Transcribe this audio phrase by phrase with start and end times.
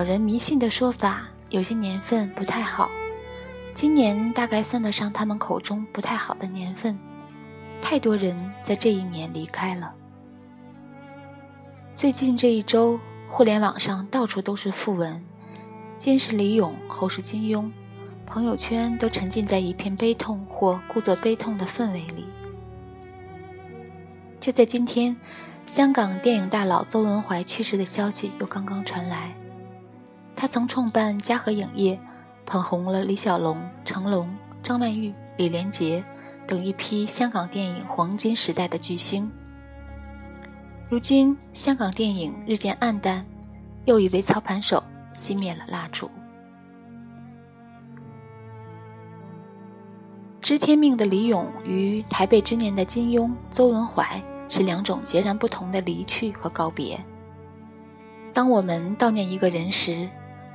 [0.00, 2.90] 老人迷信的说法，有些年份不太好。
[3.74, 6.98] 今年大概算得上他们口中不太好的年份，
[7.82, 9.92] 太多人在这一年离开了。
[11.92, 12.98] 最近这一周，
[13.28, 15.22] 互联网上到处都是讣文，
[15.96, 17.70] 先是李咏，后是金庸，
[18.24, 22.24] 朋友圈都沉浸在一片悲痛或故作悲痛的氛围里。
[24.40, 25.14] 就在今天，
[25.66, 29.36] 香港电影大佬邹文怀去世的消息又刚刚传来。
[30.40, 32.00] 他曾创办嘉禾影业，
[32.46, 34.26] 捧红了李小龙、成龙、
[34.62, 36.02] 张曼玉、李连杰
[36.46, 39.30] 等一批香港电影黄金时代的巨星。
[40.88, 43.22] 如今，香港电影日渐暗淡，
[43.84, 44.82] 又一位操盘手
[45.12, 46.10] 熄灭了蜡烛。
[50.40, 54.18] 知天命的李咏与台北之年的金庸、邹文怀。
[54.48, 56.98] 是两种截然不同的离去和告别。
[58.32, 60.08] 当我们悼念一个人时，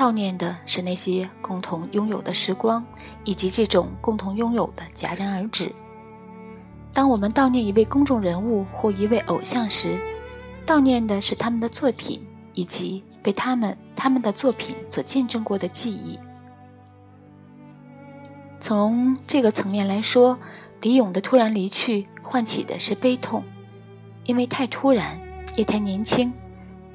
[0.00, 2.82] 悼念的是那些共同拥有的时光，
[3.24, 5.70] 以及这种共同拥有的戛然而止。
[6.90, 10.00] 当我们悼念一位公众人物或一位偶像时，
[10.66, 16.18] 悼念的是他们的作品，以及被他们他们的作品所见证过的记忆。
[18.58, 20.38] 从这个层面来说，
[20.80, 23.44] 李咏的突然离去唤起的是悲痛。
[24.24, 25.20] 因为太突然，
[25.56, 26.32] 也太年轻，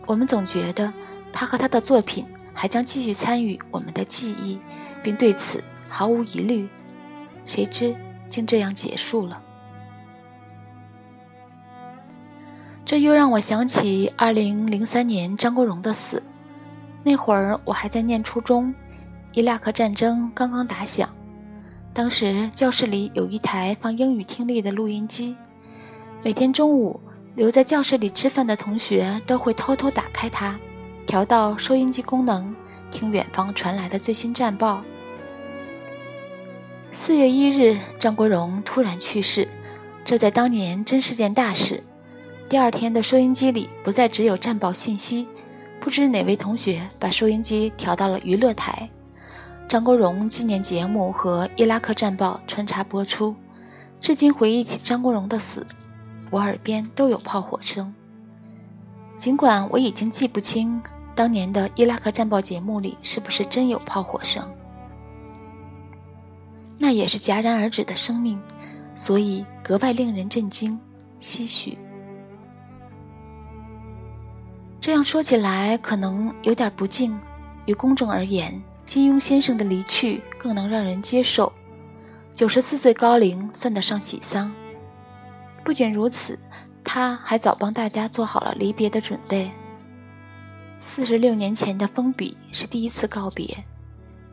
[0.08, 0.92] 我们总觉得
[1.31, 4.58] 他和他的作品还将继续参与我们的记忆，
[5.03, 6.67] 并对此毫无疑虑。
[7.45, 7.95] 谁知
[8.28, 9.39] 竟这样结束了。
[12.86, 16.23] 这又让我想起2003年张国荣的死。
[17.03, 18.73] 那会儿我还在念初中，
[19.33, 21.09] 伊拉克战争刚刚打响，
[21.94, 25.36] 当时教室里有一台放英语听力的录音机，
[26.23, 26.99] 每天中午。
[27.36, 30.58] 留在教室里吃饭的同学都会偷偷打开它，
[31.15, 32.53] 调到收音机功能，
[32.92, 34.83] 听远方传来的最新战报。
[36.92, 39.48] 四月一日，张国荣突然去世，
[40.03, 41.81] 这在当年真是件大事。
[42.49, 45.26] 第二天的收音机里不再只有战报信息，
[45.80, 48.89] 不知哪位同学把收音机调到了娱乐台，
[49.70, 53.33] 张国荣纪念节目和伊拉克战报穿插播出。
[54.02, 55.65] 至今回忆起张国荣的死。
[56.30, 57.95] 我耳边都有炮火声，
[59.15, 60.83] 尽管我已经记不清
[61.15, 64.53] 当年的伊拉克战报节目里是不是真有炮火声，
[66.77, 68.37] 那也是戛然而止的生命，
[68.95, 70.77] 所以格外令人震惊、
[71.17, 71.77] 唏嘘。
[74.81, 77.17] 这样说起来可能有点不敬，
[77.65, 81.52] 于公众而言，金庸先生的离去更能让人接受。
[82.33, 84.53] 九十四岁高龄算得上喜丧。
[85.64, 86.37] 不仅如此，
[86.83, 89.49] 他还早帮大家做好了离别的准备。
[90.87, 93.65] 四十六年前的封笔是第一次告别，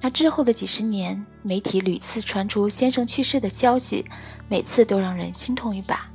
[0.01, 4.07] 那之后的几十年，媒体屡次传出先生去世的消息，
[4.49, 6.09] 每次都让人心痛一把，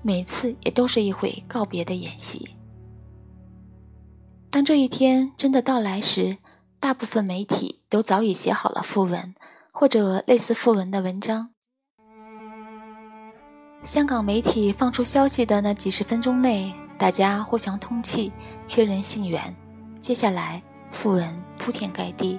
[0.00, 2.56] 每次也都是一回告别的演习。
[4.50, 6.38] 当这一天真的到来时，
[6.80, 9.34] 大部分媒体都早已写好了讣文
[9.70, 11.50] 或者类似讣文的文章。
[13.84, 18.32] 香港媒体放出消息的那几十分钟内，大家互相通气，
[18.66, 19.54] 确认信源。
[20.02, 20.60] 接下来，
[20.92, 22.36] 讣文铺天盖地。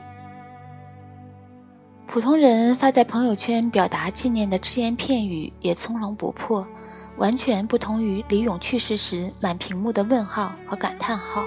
[2.05, 6.67] 普通人发在朋友圈表达纪念的只言片语也从容不迫，
[7.15, 11.45] 完全不同于李咏去世时满屏幕的问号和感叹号。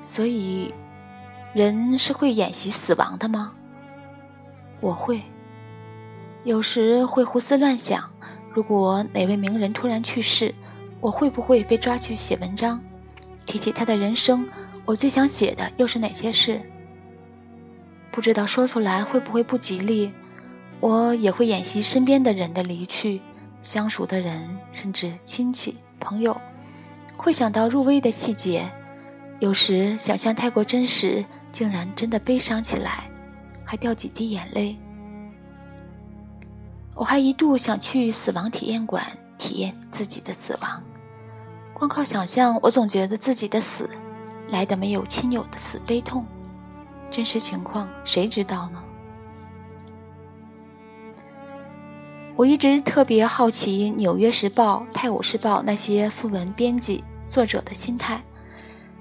[0.00, 0.72] 所以，
[1.52, 3.52] 人是会演习死亡的吗？
[4.80, 5.20] 我会。
[6.44, 8.08] 有时会胡思乱想，
[8.54, 10.54] 如果哪位名人突然去世，
[11.00, 12.80] 我会不会被抓去写文章？
[13.44, 14.48] 提起他的人生，
[14.84, 16.60] 我最想写的又是哪些事？
[18.10, 20.12] 不知道说出来会不会不吉利？
[20.80, 23.20] 我也会演习身边的人的离去，
[23.62, 26.38] 相熟的人，甚至亲戚朋友，
[27.16, 28.68] 会想到入微的细节。
[29.38, 33.10] 有时想象太过真实，竟然真的悲伤起来，
[33.64, 34.76] 还掉几滴眼泪。
[36.94, 39.04] 我还一度想去死亡体验馆
[39.46, 40.82] 体验自己的死亡，
[41.72, 43.88] 光靠想象，我总觉得自己的死
[44.48, 46.26] 来的没有亲友的死悲痛。
[47.12, 48.82] 真实情况谁知道呢？
[52.34, 58.20] 我一直特别好奇《纽约时报》《泰晤士报》那些副文编辑作者的心态，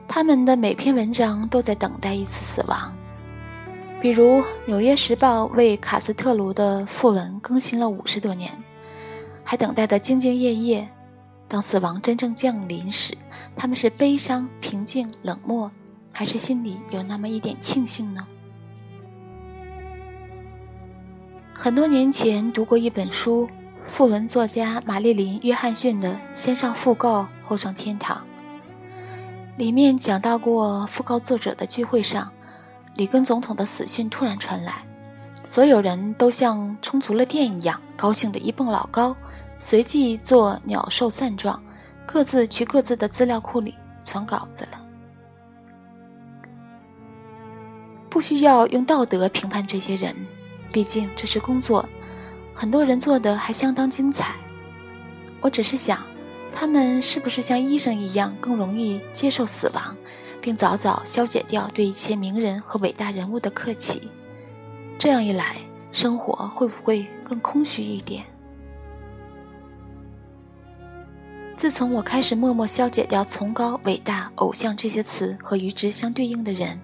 [0.07, 2.95] 他们的每篇文章都在等待一次死亡。
[3.99, 8.51] 比如《纽约时报》为卡斯特罗的讣文更新了五十多年，
[9.45, 10.89] 还等待的兢兢业业，
[11.47, 13.15] 当死亡真正降临时，
[13.55, 15.71] 他们是悲伤、平静、冷漠，
[16.11, 18.25] 还是心里有那么一点庆幸呢？
[21.57, 23.47] 很多年前读过一本书，
[23.87, 28.17] 副文作家玛丽琳·约翰逊的《先上讣告，后上天堂》
[29.57, 32.31] 里面讲到过，讣告作者的聚会上，
[32.95, 34.85] 里根总统的死讯突然传来，
[35.45, 39.15] 所有人都像充足了电一样，高兴的一蹦老高，
[39.59, 41.61] 随即做鸟兽散状，
[42.05, 44.85] 各自去各自的资料库里传稿子了。
[48.09, 50.15] 不需要用道德评判这些人。
[50.71, 51.87] 毕竟这是工作，
[52.53, 54.35] 很多人做的还相当精彩。
[55.39, 56.03] 我只是想，
[56.51, 59.95] 他们是不是像医生一样更容易接受死亡，
[60.41, 64.09] 并早早消解掉对一切名人和伟大人物的客气？
[64.97, 65.57] 这样一来，
[65.91, 68.25] 生活会不会更空虚一点？
[71.55, 76.79] 自从我开始默默消解掉崇高、伟大、偶像这些词和与之相对应的人，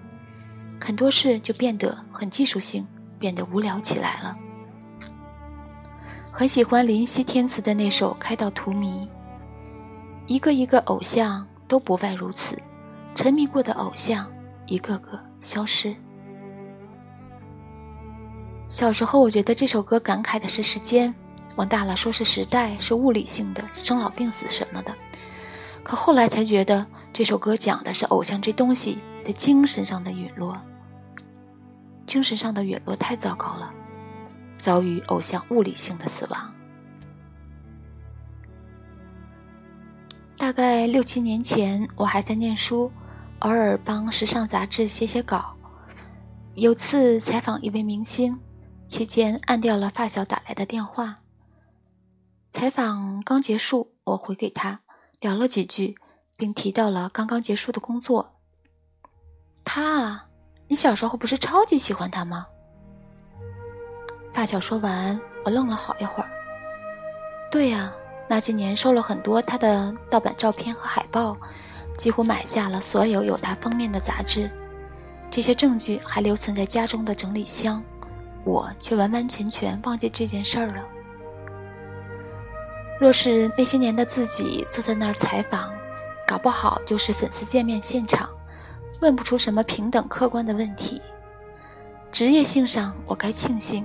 [0.80, 2.86] 很多事就变得很技术性。
[3.22, 4.36] 变得无聊起来了。
[6.32, 9.06] 很喜欢林夕填词的那首《开到荼蘼》，
[10.26, 12.58] 一个一个偶像都不外如此，
[13.14, 14.28] 沉迷过的偶像
[14.66, 15.94] 一个个消失。
[18.72, 21.14] 小时候我觉得这首歌感慨的是时间，
[21.56, 24.96] 往大了说是时代，是物理性的，生老病死什么的。
[25.82, 30.58] 可后来才觉得这首歌讲的是偶像这东西在精神上的陨落。
[32.06, 33.70] 精神上的陨落太糟糕了，
[34.56, 36.54] 遭遇偶像物理性的死亡。
[40.38, 42.90] 大概六七年前，我还在念书，
[43.40, 45.54] 偶尔帮时尚杂志写写稿。
[46.54, 48.40] 有次采访一位明星，
[48.92, 51.14] 期间按掉了发小打来的电话。
[52.50, 54.82] 采访刚结束，我回给他
[55.18, 55.94] 聊了几句，
[56.36, 58.34] 并提到了刚刚结束的工作。
[59.64, 60.26] 他啊。
[60.68, 62.46] 你小时候不是超级喜欢他吗？
[64.34, 66.30] 发小说完，我愣了好一会儿。
[67.50, 67.92] 对呀，
[68.28, 71.34] 那些年收了很多他的盗版照片和海报，
[71.96, 74.50] 几乎买下了所有有他封面的杂志。
[75.30, 77.82] 这些证据还留存在家中的整理箱，
[78.44, 80.84] 我却完完全全忘记这件事儿了。
[83.00, 85.72] 若是那些年的自己坐在那儿采访，
[86.26, 88.28] 搞不好就是粉丝见面现场。
[89.00, 91.02] 问不出什么平等客观的问题。
[92.12, 93.84] 职业性上，我该庆幸，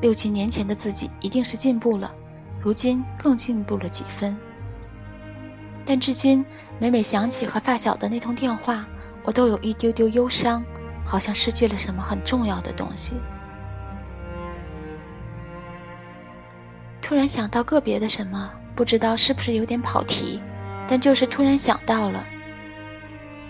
[0.00, 2.10] 六七年前的自己一定是进步了，
[2.58, 4.34] 如今更进步了几分。
[5.84, 6.42] 但至今
[6.78, 8.86] 每每想起和发小的那通电话，
[9.22, 10.64] 我都有一丢丢忧伤，
[11.04, 13.16] 好像失去了什么很重要的东西。
[17.08, 20.42] 突然想到个别的什么，不知道是不是有点跑题，
[20.86, 22.22] 但就是突然想到了。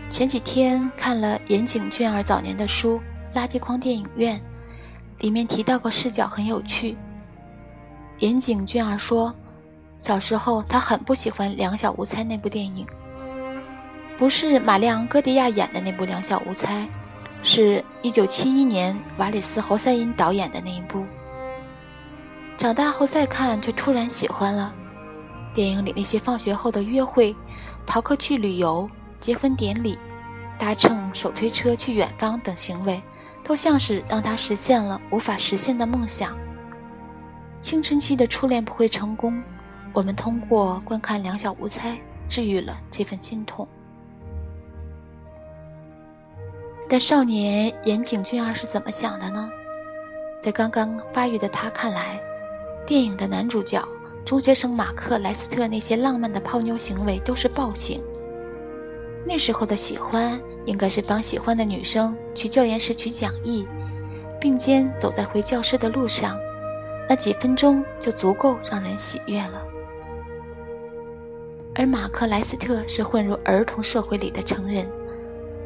[0.09, 3.03] 前几天看了岩井俊二早年的书
[3.37, 4.37] 《垃圾筐电影院》，
[5.21, 6.97] 里面提到个视角很有趣。
[8.21, 9.35] 岩井俊二说，
[9.97, 12.87] 小时候他很不喜欢《两小无猜》那部电影，
[14.17, 16.83] 不是马亮戈迪亚演的那部《两小无猜》，
[17.43, 21.05] 是一九七一年瓦里斯侯赛因导演的那一部。
[22.59, 24.75] 长大后再看，却突然喜欢了。
[25.55, 27.35] 电影里那些放学后的约会、
[27.87, 28.87] 逃课去旅游。
[29.21, 29.99] 结婚典礼、
[30.57, 33.03] 搭乘手推车去远方等行为，
[33.43, 36.39] 都像是让他实现了无法实现的梦想。
[37.59, 39.43] 青春期的初恋不会成功，
[39.93, 41.91] 我们通过观看《两小无猜》
[42.29, 43.67] 治愈了这份心痛。
[46.89, 49.51] 但少年岩井俊二是怎么想的呢？
[50.41, 52.21] 在刚刚发育的他看来，
[52.89, 53.87] 电影的男主角
[54.25, 58.03] 中学生马克莱斯特那些浪漫的泡妞行为都是暴行。
[59.27, 63.69] 那时候的喜欢，应该是帮喜欢的女生去教研室取讲义，
[64.41, 66.39] 并肩走在回教室的路上，
[67.07, 69.63] 那几分钟就足够让人喜悦了。
[71.75, 74.89] 而马克莱斯特是混入儿童社会里的成人，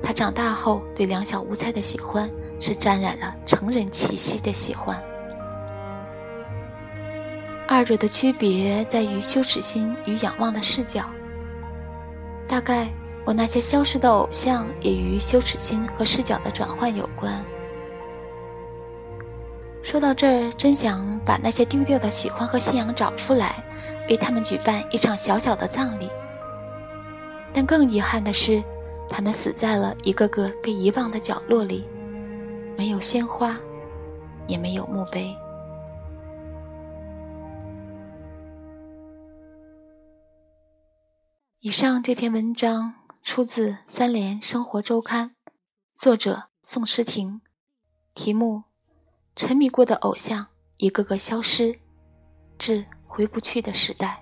[0.03, 5.01] 他长大后对两小无猜的喜欢是沾染了成人气息的喜欢。
[7.73, 11.07] 二者的区别在于羞耻心与仰望的视角，
[12.47, 12.87] 大概。
[13.25, 17.33] 我那些消失的偶像，也与羞耻心和视角的转换有关。
[19.81, 23.63] 说到这儿，真想把那些丢掉的喜欢和信仰找出来，
[24.09, 26.11] 为他们举办一场小小的葬礼。
[27.53, 28.61] 但更遗憾的是，
[29.09, 31.87] 他们死在了一个个被遗忘的角落里，
[32.77, 33.57] 没有鲜花，
[34.49, 35.33] 也没有墓碑。
[41.65, 42.93] 以上这篇文章
[43.23, 45.29] 出自《三联生活周刊》，
[45.95, 47.41] 作者宋诗婷，
[48.15, 48.65] 题目：
[49.37, 51.79] 沉迷过的偶像一个个消失，
[52.59, 54.22] 至回不去的时代。